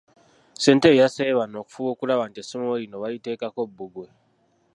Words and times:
Ssentebe 0.57 0.99
yasabye 1.01 1.33
bano 1.39 1.55
okufuba 1.59 1.89
okulaba 1.91 2.23
nti 2.27 2.39
essomero 2.43 2.73
lino 2.81 2.97
baliteekako 3.03 3.59
bbugwe. 3.69 4.07